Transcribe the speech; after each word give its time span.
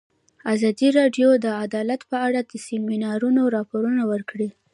ازادي 0.53 0.87
راډیو 0.99 1.29
د 1.45 1.47
عدالت 1.63 2.01
په 2.11 2.17
اړه 2.27 2.39
د 2.43 2.53
سیمینارونو 2.67 3.41
راپورونه 3.55 4.03
ورکړي. 4.11 4.49